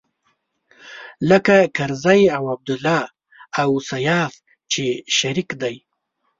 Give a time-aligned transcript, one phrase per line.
[1.29, 3.01] لکه کرزی او عبدالله
[3.61, 4.33] او سياف
[4.71, 4.83] چې
[5.17, 5.75] شريک دی.